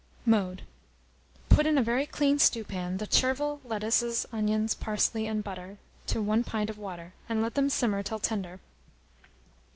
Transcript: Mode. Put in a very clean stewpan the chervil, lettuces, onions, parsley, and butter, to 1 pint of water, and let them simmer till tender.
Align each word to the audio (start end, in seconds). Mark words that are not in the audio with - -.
Mode. 0.25 0.63
Put 1.49 1.67
in 1.67 1.77
a 1.77 1.83
very 1.83 2.07
clean 2.07 2.39
stewpan 2.39 2.97
the 2.97 3.05
chervil, 3.05 3.61
lettuces, 3.63 4.25
onions, 4.31 4.73
parsley, 4.73 5.27
and 5.27 5.43
butter, 5.43 5.77
to 6.07 6.23
1 6.23 6.43
pint 6.43 6.71
of 6.71 6.79
water, 6.79 7.13
and 7.29 7.39
let 7.43 7.53
them 7.53 7.69
simmer 7.69 8.01
till 8.01 8.17
tender. 8.17 8.59